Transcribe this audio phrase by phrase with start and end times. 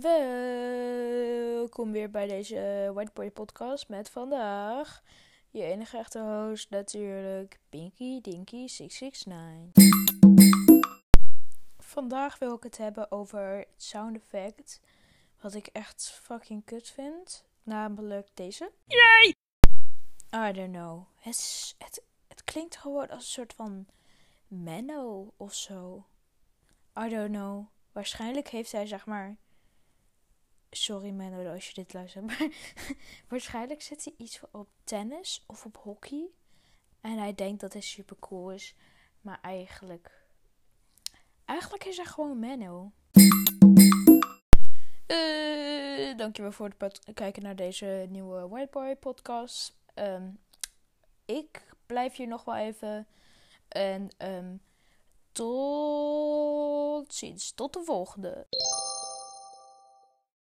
[0.00, 5.02] Welkom weer bij deze Whiteboard podcast met vandaag
[5.50, 9.84] je enige echte host natuurlijk Pinky Dinky 669.
[11.78, 14.80] Vandaag wil ik het hebben over het sound effect
[15.40, 18.72] wat ik echt fucking kut vind, namelijk deze.
[18.84, 19.34] Yay!
[20.48, 21.02] I don't know.
[21.14, 23.86] Het, het, het klinkt gewoon als een soort van
[24.48, 26.06] Menno of zo.
[26.98, 27.66] I don't know.
[27.92, 29.36] Waarschijnlijk heeft hij zeg maar.
[30.76, 32.26] Sorry Menno als je dit luistert.
[32.26, 32.48] Maar
[33.28, 36.26] waarschijnlijk zet hij iets op tennis of op hockey.
[37.00, 38.74] En hij denkt dat hij super cool is.
[39.20, 40.24] Maar eigenlijk.
[41.44, 42.92] Eigenlijk is hij gewoon Menno.
[45.06, 49.76] Eh, dankjewel voor het kijken naar deze nieuwe Whiteboy podcast.
[49.94, 50.30] Ehm,
[51.24, 53.06] ik blijf hier nog wel even.
[53.68, 54.56] En ehm,
[55.32, 57.52] tot ziens.
[57.52, 58.46] Tot de volgende.